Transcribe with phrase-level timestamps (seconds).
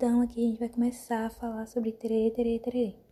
[0.00, 3.00] Então aqui a gente vai começar a falar sobre tererê, tererê, tererê.